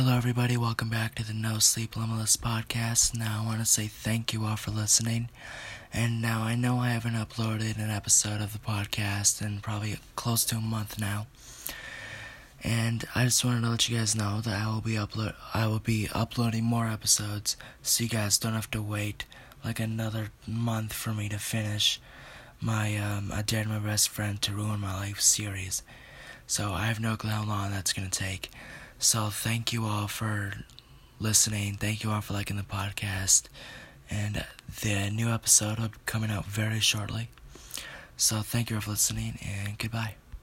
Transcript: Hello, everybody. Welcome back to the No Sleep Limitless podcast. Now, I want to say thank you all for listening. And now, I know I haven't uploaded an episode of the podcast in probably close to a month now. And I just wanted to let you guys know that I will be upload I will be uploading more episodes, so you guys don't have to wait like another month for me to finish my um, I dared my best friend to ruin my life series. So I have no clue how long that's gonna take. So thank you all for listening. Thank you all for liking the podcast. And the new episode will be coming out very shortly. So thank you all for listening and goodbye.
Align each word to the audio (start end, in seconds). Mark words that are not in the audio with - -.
Hello, 0.00 0.16
everybody. 0.16 0.56
Welcome 0.56 0.90
back 0.90 1.16
to 1.16 1.26
the 1.26 1.32
No 1.32 1.58
Sleep 1.58 1.96
Limitless 1.96 2.36
podcast. 2.36 3.18
Now, 3.18 3.42
I 3.42 3.44
want 3.44 3.58
to 3.58 3.66
say 3.66 3.88
thank 3.88 4.32
you 4.32 4.44
all 4.44 4.54
for 4.54 4.70
listening. 4.70 5.28
And 5.92 6.22
now, 6.22 6.42
I 6.42 6.54
know 6.54 6.78
I 6.78 6.90
haven't 6.90 7.14
uploaded 7.14 7.78
an 7.78 7.90
episode 7.90 8.40
of 8.40 8.52
the 8.52 8.60
podcast 8.60 9.42
in 9.42 9.58
probably 9.58 9.98
close 10.14 10.44
to 10.44 10.54
a 10.58 10.60
month 10.60 11.00
now. 11.00 11.26
And 12.62 13.08
I 13.16 13.24
just 13.24 13.44
wanted 13.44 13.62
to 13.62 13.70
let 13.70 13.88
you 13.88 13.98
guys 13.98 14.14
know 14.14 14.40
that 14.40 14.54
I 14.54 14.72
will 14.72 14.80
be 14.80 14.92
upload 14.92 15.34
I 15.52 15.66
will 15.66 15.80
be 15.80 16.08
uploading 16.14 16.62
more 16.62 16.86
episodes, 16.86 17.56
so 17.82 18.04
you 18.04 18.08
guys 18.08 18.38
don't 18.38 18.54
have 18.54 18.70
to 18.70 18.80
wait 18.80 19.24
like 19.64 19.80
another 19.80 20.28
month 20.46 20.92
for 20.92 21.10
me 21.10 21.28
to 21.28 21.40
finish 21.40 22.00
my 22.60 22.96
um, 22.98 23.32
I 23.34 23.42
dared 23.42 23.66
my 23.66 23.80
best 23.80 24.10
friend 24.10 24.40
to 24.42 24.52
ruin 24.52 24.78
my 24.78 24.94
life 24.94 25.20
series. 25.20 25.82
So 26.46 26.70
I 26.70 26.86
have 26.86 27.00
no 27.00 27.16
clue 27.16 27.30
how 27.30 27.44
long 27.44 27.72
that's 27.72 27.92
gonna 27.92 28.10
take. 28.10 28.48
So 28.98 29.28
thank 29.30 29.72
you 29.72 29.84
all 29.84 30.08
for 30.08 30.52
listening. 31.20 31.74
Thank 31.74 32.02
you 32.02 32.10
all 32.10 32.20
for 32.20 32.32
liking 32.32 32.56
the 32.56 32.62
podcast. 32.62 33.44
And 34.10 34.44
the 34.82 35.10
new 35.10 35.28
episode 35.28 35.78
will 35.78 35.88
be 35.88 35.98
coming 36.06 36.30
out 36.30 36.46
very 36.46 36.80
shortly. 36.80 37.28
So 38.16 38.40
thank 38.40 38.70
you 38.70 38.76
all 38.76 38.82
for 38.82 38.90
listening 38.90 39.38
and 39.42 39.78
goodbye. 39.78 40.16